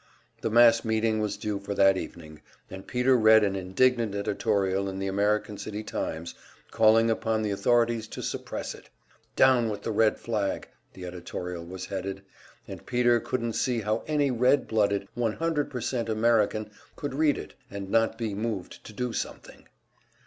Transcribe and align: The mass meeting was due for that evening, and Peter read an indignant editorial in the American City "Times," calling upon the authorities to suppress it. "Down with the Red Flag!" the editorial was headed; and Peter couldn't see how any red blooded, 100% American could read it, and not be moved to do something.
The 0.41 0.49
mass 0.49 0.83
meeting 0.83 1.19
was 1.19 1.37
due 1.37 1.59
for 1.59 1.75
that 1.75 1.95
evening, 1.95 2.41
and 2.71 2.87
Peter 2.87 3.15
read 3.15 3.43
an 3.43 3.55
indignant 3.55 4.15
editorial 4.15 4.89
in 4.89 4.97
the 4.97 5.05
American 5.05 5.59
City 5.59 5.83
"Times," 5.83 6.33
calling 6.71 7.11
upon 7.11 7.43
the 7.43 7.51
authorities 7.51 8.07
to 8.07 8.23
suppress 8.23 8.73
it. 8.73 8.89
"Down 9.35 9.69
with 9.69 9.83
the 9.83 9.91
Red 9.91 10.17
Flag!" 10.19 10.67
the 10.93 11.05
editorial 11.05 11.63
was 11.63 11.85
headed; 11.85 12.23
and 12.67 12.83
Peter 12.83 13.19
couldn't 13.19 13.53
see 13.53 13.81
how 13.81 14.01
any 14.07 14.31
red 14.31 14.67
blooded, 14.67 15.07
100% 15.15 16.09
American 16.09 16.71
could 16.95 17.13
read 17.13 17.37
it, 17.37 17.53
and 17.69 17.91
not 17.91 18.17
be 18.17 18.33
moved 18.33 18.83
to 18.85 18.93
do 18.93 19.13
something. 19.13 19.67